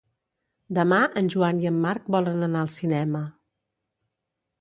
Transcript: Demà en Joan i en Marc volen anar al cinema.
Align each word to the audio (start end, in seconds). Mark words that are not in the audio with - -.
Demà 0.77 1.01
en 1.21 1.27
Joan 1.33 1.59
i 1.65 1.69
en 1.71 1.77
Marc 1.83 2.07
volen 2.15 2.47
anar 2.47 2.63
al 2.67 2.71
cinema. 2.77 3.23